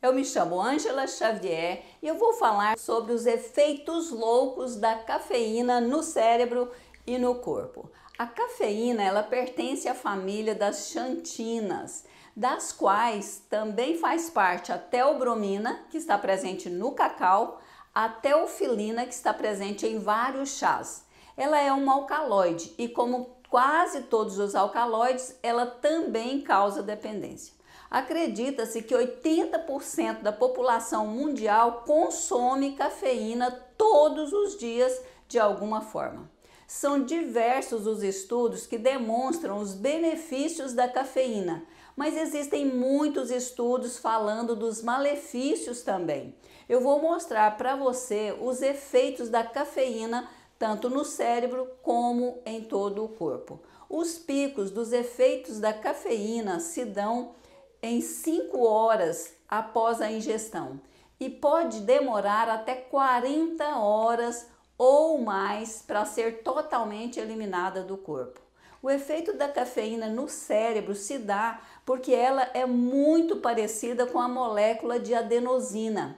[0.00, 5.80] Eu me chamo Ângela Xavier e eu vou falar sobre os efeitos loucos da cafeína
[5.80, 6.70] no cérebro
[7.04, 7.90] e no corpo.
[8.16, 12.04] A cafeína, ela pertence à família das xantinas,
[12.36, 17.60] das quais também faz parte a teobromina, que está presente no cacau,
[17.92, 21.04] a teofilina, que está presente em vários chás.
[21.36, 27.57] Ela é um alcaloide e como quase todos os alcaloides, ela também causa dependência.
[27.90, 36.30] Acredita-se que 80% da população mundial consome cafeína todos os dias de alguma forma.
[36.66, 41.64] São diversos os estudos que demonstram os benefícios da cafeína,
[41.96, 46.34] mas existem muitos estudos falando dos malefícios também.
[46.68, 53.04] Eu vou mostrar para você os efeitos da cafeína tanto no cérebro como em todo
[53.04, 53.60] o corpo.
[53.88, 57.30] Os picos dos efeitos da cafeína se dão
[57.82, 60.80] em 5 horas após a ingestão
[61.20, 68.40] e pode demorar até 40 horas ou mais para ser totalmente eliminada do corpo.
[68.80, 74.28] O efeito da cafeína no cérebro se dá porque ela é muito parecida com a
[74.28, 76.16] molécula de adenosina,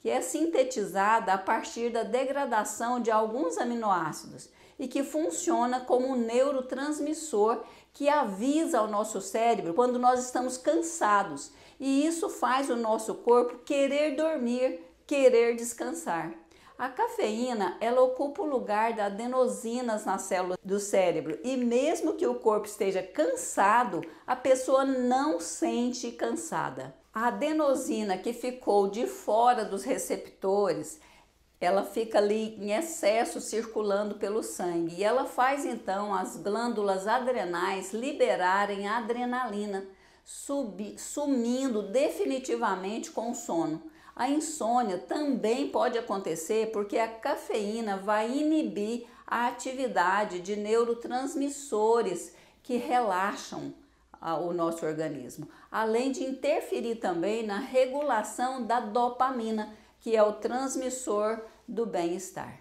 [0.00, 6.16] que é sintetizada a partir da degradação de alguns aminoácidos e que funciona como um
[6.16, 11.52] neurotransmissor que avisa ao nosso cérebro quando nós estamos cansados.
[11.78, 16.34] E isso faz o nosso corpo querer dormir, querer descansar.
[16.80, 22.26] A cafeína, ela ocupa o lugar da adenosinas na célula do cérebro e mesmo que
[22.26, 26.94] o corpo esteja cansado, a pessoa não sente cansada.
[27.12, 30.98] A adenosina que ficou de fora dos receptores,
[31.60, 37.92] ela fica ali em excesso circulando pelo sangue e ela faz então as glândulas adrenais
[37.92, 39.86] liberarem adrenalina,
[40.24, 43.82] subi, sumindo definitivamente com o sono.
[44.16, 52.76] A insônia também pode acontecer porque a cafeína vai inibir a atividade de neurotransmissores que
[52.76, 53.72] relaxam
[54.42, 61.40] o nosso organismo, além de interferir também na regulação da dopamina, que é o transmissor
[61.68, 62.60] do bem-estar.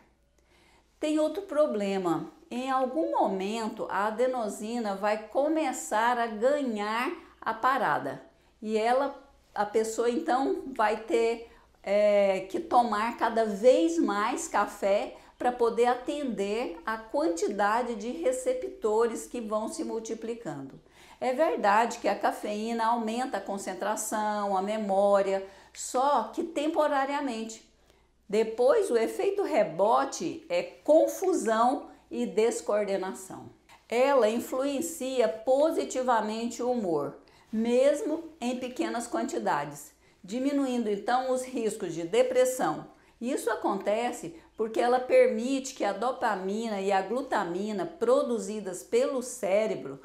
[1.00, 2.32] Tem outro problema.
[2.52, 8.22] Em algum momento a adenosina vai começar a ganhar a parada
[8.62, 9.16] e ela,
[9.56, 11.50] a pessoa então vai ter
[11.82, 19.40] é, que tomar cada vez mais café para poder atender a quantidade de receptores que
[19.40, 20.80] vão se multiplicando.
[21.22, 27.68] É verdade que a cafeína aumenta a concentração, a memória, só que temporariamente.
[28.28, 33.50] Depois, o efeito rebote é confusão e descoordenação.
[33.88, 37.18] Ela influencia positivamente o humor,
[37.52, 39.92] mesmo em pequenas quantidades,
[40.24, 42.88] diminuindo então os riscos de depressão.
[43.20, 50.00] Isso acontece porque ela permite que a dopamina e a glutamina produzidas pelo cérebro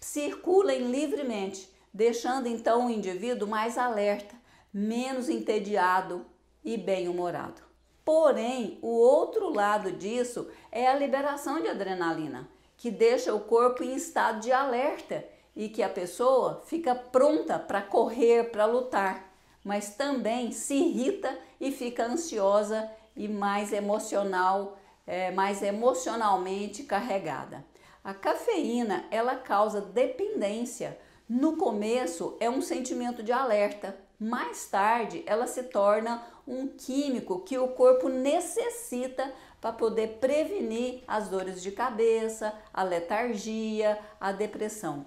[0.00, 4.34] circulem livremente, deixando então o indivíduo mais alerta,
[4.72, 6.24] menos entediado
[6.64, 7.62] e bem-humorado.
[8.04, 13.94] Porém, o outro lado disso é a liberação de adrenalina, que deixa o corpo em
[13.94, 19.32] estado de alerta e que a pessoa fica pronta para correr, para lutar,
[19.62, 27.64] mas também se irrita e fica ansiosa e mais emocional, é, mais emocionalmente carregada.
[28.02, 30.98] A cafeína ela causa dependência.
[31.32, 37.56] No começo é um sentimento de alerta, mais tarde ela se torna um químico que
[37.56, 45.06] o corpo necessita para poder prevenir as dores de cabeça, a letargia, a depressão.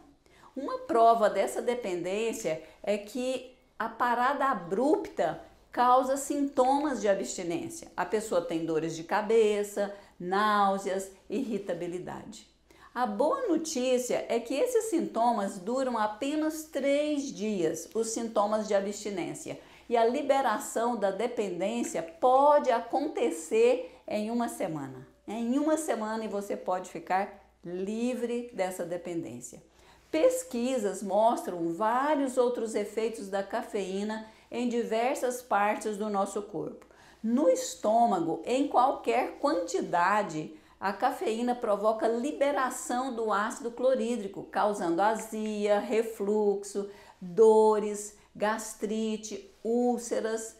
[0.55, 7.91] Uma prova dessa dependência é que a parada abrupta causa sintomas de abstinência.
[7.97, 12.52] A pessoa tem dores de cabeça, náuseas, irritabilidade.
[12.95, 19.59] A boa notícia é que esses sintomas duram apenas três dias, os sintomas de abstinência,
[19.89, 25.07] e a liberação da dependência pode acontecer em uma semana.
[25.27, 29.63] Em uma semana e você pode ficar livre dessa dependência.
[30.11, 36.85] Pesquisas mostram vários outros efeitos da cafeína em diversas partes do nosso corpo.
[37.23, 46.89] No estômago, em qualquer quantidade, a cafeína provoca liberação do ácido clorídrico, causando azia, refluxo,
[47.21, 50.57] dores, gastrite, úlceras,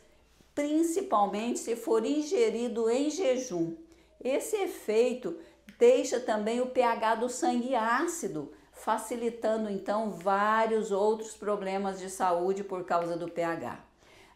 [0.55, 3.75] principalmente se for ingerido em jejum.
[4.23, 5.37] Esse efeito
[5.77, 12.85] deixa também o pH do sangue ácido, facilitando então vários outros problemas de saúde por
[12.85, 13.77] causa do pH.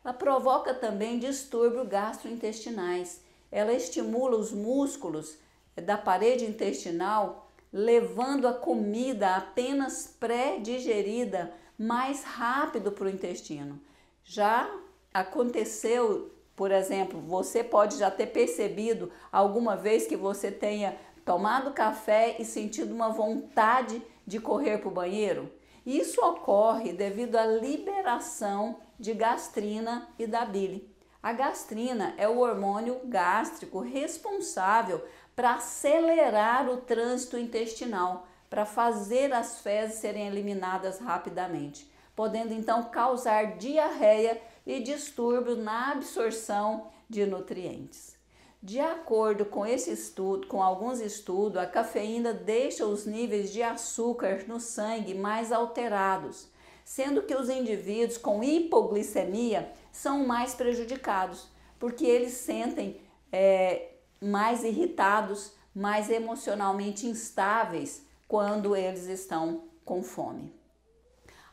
[0.04, 3.22] Ela provoca também distúrbios gastrointestinais.
[3.50, 5.47] Ela estimula os músculos
[5.82, 13.80] da parede intestinal, levando a comida apenas pré-digerida mais rápido para o intestino.
[14.24, 14.70] Já
[15.14, 22.38] aconteceu, por exemplo, você pode já ter percebido alguma vez que você tenha tomado café
[22.40, 25.52] e sentido uma vontade de correr para o banheiro?
[25.86, 30.94] Isso ocorre devido à liberação de gastrina e da bile.
[31.28, 35.04] A gastrina é o hormônio gástrico responsável
[35.36, 43.58] para acelerar o trânsito intestinal, para fazer as fezes serem eliminadas rapidamente, podendo então causar
[43.58, 48.16] diarreia e distúrbios na absorção de nutrientes.
[48.64, 54.46] De acordo com esse estudo, com alguns estudos, a cafeína deixa os níveis de açúcar
[54.48, 56.48] no sangue mais alterados,
[56.88, 63.92] sendo que os indivíduos com hipoglicemia são mais prejudicados, porque eles sentem é,
[64.22, 70.56] mais irritados, mais emocionalmente instáveis quando eles estão com fome.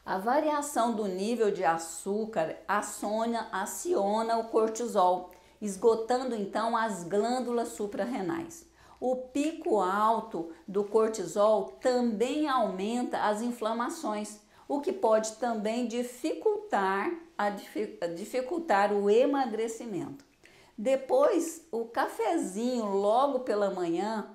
[0.07, 8.69] A variação do nível de açúcar aciona, aciona o cortisol, esgotando então as glândulas suprarrenais.
[9.01, 17.51] O pico alto do cortisol também aumenta as inflamações, o que pode também dificultar, a,
[17.51, 20.25] dificultar o emagrecimento.
[20.77, 24.29] Depois, o cafezinho logo pela manhã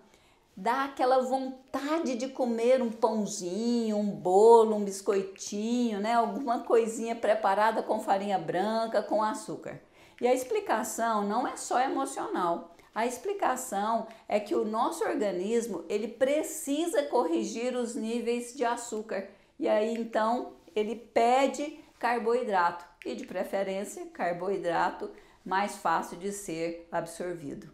[0.55, 6.13] dá aquela vontade de comer um pãozinho, um bolo, um biscoitinho, né?
[6.13, 9.81] Alguma coisinha preparada com farinha branca, com açúcar.
[10.21, 12.75] E a explicação não é só emocional.
[12.93, 19.29] A explicação é que o nosso organismo ele precisa corrigir os níveis de açúcar
[19.59, 25.11] e aí então ele pede carboidrato e de preferência carboidrato
[25.43, 27.69] mais fácil de ser absorvido.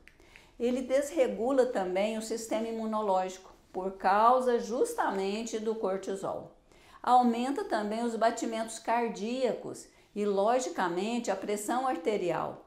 [0.60, 6.56] Ele desregula também o sistema imunológico por causa justamente do cortisol.
[7.04, 12.66] Aumenta também os batimentos cardíacos e, logicamente, a pressão arterial,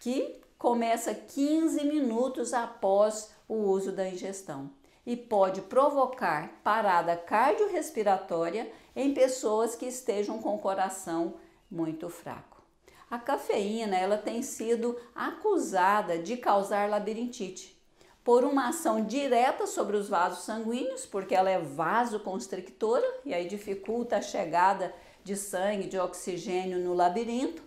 [0.00, 4.70] que começa 15 minutos após o uso da ingestão
[5.08, 11.36] e pode provocar parada cardiorrespiratória em pessoas que estejam com o coração
[11.70, 12.62] muito fraco.
[13.10, 17.74] A cafeína ela tem sido acusada de causar labirintite
[18.22, 24.18] por uma ação direta sobre os vasos sanguíneos, porque ela é vasoconstrictora e aí dificulta
[24.18, 24.94] a chegada
[25.24, 27.62] de sangue, de oxigênio no labirinto,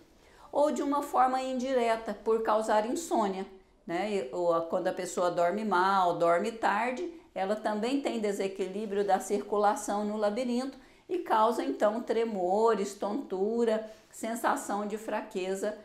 [0.52, 3.44] ou de uma forma indireta, por causar insônia.
[3.84, 4.28] Né?
[4.30, 10.16] Ou quando a pessoa dorme mal, dorme tarde, ela também tem desequilíbrio da circulação no
[10.16, 15.76] labirinto e causa então tremores, tontura, sensação de fraqueza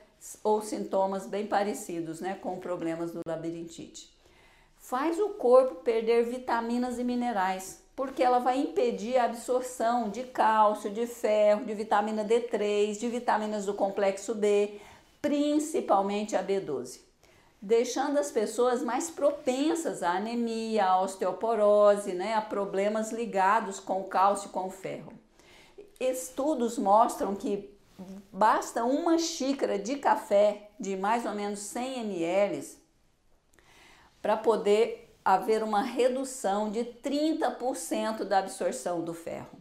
[0.43, 4.15] ou sintomas bem parecidos né, com problemas do labirintite.
[4.77, 10.89] Faz o corpo perder vitaminas e minerais, porque ela vai impedir a absorção de cálcio,
[10.89, 14.79] de ferro, de vitamina D3, de vitaminas do complexo B,
[15.21, 17.06] principalmente a B12
[17.61, 24.05] deixando as pessoas mais propensas à anemia, à osteoporose, né, a problemas ligados com o
[24.05, 25.13] cálcio e com o ferro.
[25.99, 27.75] Estudos mostram que
[28.31, 32.77] basta uma xícara de café de mais ou menos 100 ml
[34.21, 39.57] para poder haver uma redução de 30% da absorção do ferro.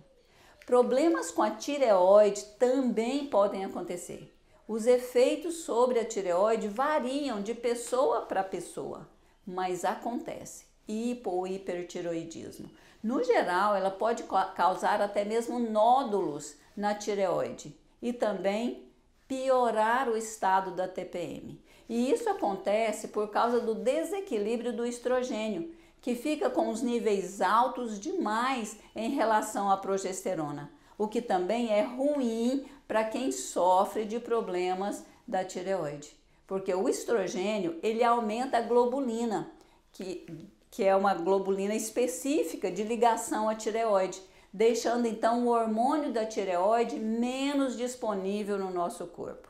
[0.66, 4.36] Problemas com a tireoide também podem acontecer.
[4.68, 9.08] Os efeitos sobre a tireoide variam de pessoa para pessoa,
[9.46, 10.64] mas acontece.
[10.88, 12.68] Hipo ou hipertiroidismo.
[13.00, 14.25] No geral, ela pode
[14.56, 18.88] causar até mesmo nódulos na tireoide e também
[19.28, 21.61] piorar o estado da TPM.
[21.88, 28.00] E isso acontece por causa do desequilíbrio do estrogênio, que fica com os níveis altos
[28.00, 35.05] demais em relação à progesterona, o que também é ruim para quem sofre de problemas
[35.26, 36.16] da tireoide,
[36.47, 39.50] porque o estrogênio ele aumenta a globulina,
[39.93, 46.25] que, que é uma globulina específica de ligação à tireoide, deixando então o hormônio da
[46.25, 49.49] tireoide menos disponível no nosso corpo.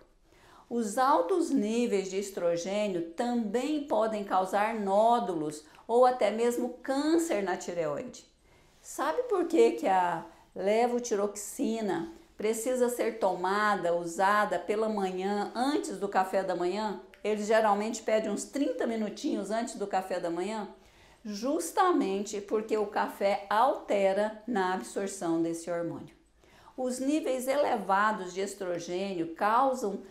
[0.69, 8.25] Os altos níveis de estrogênio também podem causar nódulos ou até mesmo câncer na tireoide.
[8.83, 10.25] Sabe por que, que a
[10.55, 18.31] levotiroxina precisa ser tomada, usada pela manhã, antes do café da manhã, eles geralmente pedem
[18.31, 20.69] uns 30 minutinhos antes do café da manhã,
[21.25, 26.15] justamente porque o café altera na absorção desse hormônio.
[26.77, 30.03] Os níveis elevados de estrogênio causam,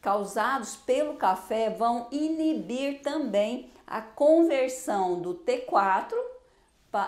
[0.00, 6.12] causados pelo café vão inibir também a conversão do T4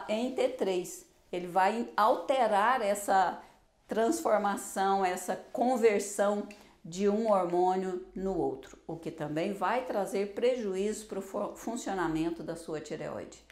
[0.09, 1.05] em T3.
[1.33, 3.43] Ele vai alterar essa
[3.91, 6.47] transformação, essa conversão
[6.85, 12.55] de um hormônio no outro, o que também vai trazer prejuízo para o funcionamento da
[12.55, 13.45] sua tireoide.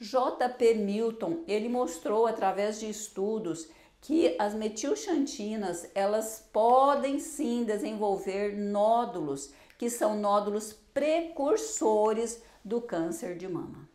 [0.00, 0.74] J.P.
[0.74, 3.68] Milton, ele mostrou através de estudos
[4.00, 13.46] que as metilxantinas, elas podem sim desenvolver nódulos, que são nódulos precursores do câncer de
[13.46, 13.93] mama.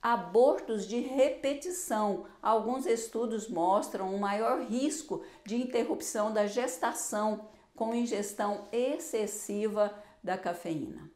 [0.00, 2.26] Abortos de repetição.
[2.40, 11.10] Alguns estudos mostram um maior risco de interrupção da gestação com ingestão excessiva da cafeína.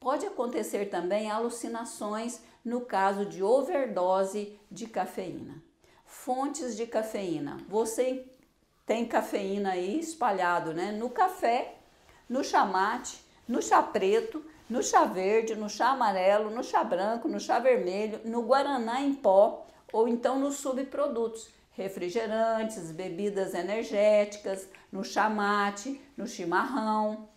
[0.00, 5.62] Pode acontecer também alucinações no caso de overdose de cafeína.
[6.04, 7.58] Fontes de cafeína.
[7.68, 8.26] Você
[8.84, 10.90] tem cafeína aí espalhado, né?
[10.92, 11.76] No café,
[12.28, 17.38] no chamate, no chá preto, no chá verde, no chá amarelo, no chá branco, no
[17.38, 26.00] chá vermelho, no guaraná em pó ou então nos subprodutos refrigerantes, bebidas energéticas, no chamate,
[26.16, 27.28] no chimarrão,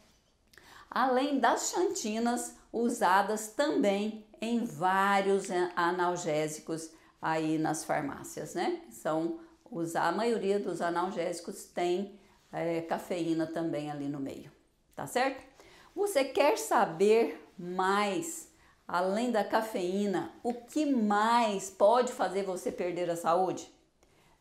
[0.90, 6.90] além das xantinas usadas também em vários analgésicos
[7.22, 8.80] aí nas farmácias, né?
[8.90, 12.18] São os, a maioria dos analgésicos tem
[12.54, 14.50] é, cafeína também ali no meio,
[14.96, 15.55] tá certo?
[15.96, 18.52] Você quer saber mais,
[18.86, 23.74] além da cafeína, o que mais pode fazer você perder a saúde?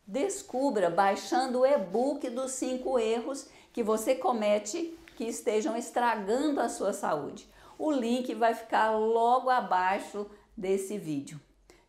[0.05, 6.91] Descubra baixando o e-book dos 5 erros que você comete que estejam estragando a sua
[6.91, 7.49] saúde.
[7.79, 11.39] O link vai ficar logo abaixo desse vídeo.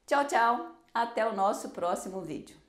[0.07, 0.77] Tchau, tchau!
[0.95, 2.66] Até o nosso próximo vídeo.